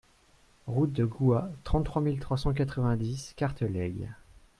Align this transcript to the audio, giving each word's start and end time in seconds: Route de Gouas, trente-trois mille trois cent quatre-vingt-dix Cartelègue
Route 0.65 0.93
de 0.93 1.05
Gouas, 1.05 1.51
trente-trois 1.63 2.01
mille 2.01 2.17
trois 2.19 2.35
cent 2.35 2.53
quatre-vingt-dix 2.53 3.35
Cartelègue 3.35 4.09